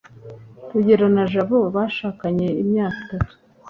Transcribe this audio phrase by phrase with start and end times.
[0.71, 3.33] rugeyo na jabo bashakanye imyaka itatu